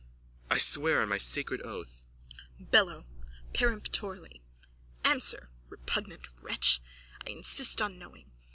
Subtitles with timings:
[0.49, 2.07] I swear on my sacred oath...
[2.59, 3.05] BELLO:
[3.53, 4.41] (Peremptorily.)
[5.05, 5.51] Answer.
[5.69, 6.81] Repugnant wretch!
[7.23, 8.31] I insist on knowing.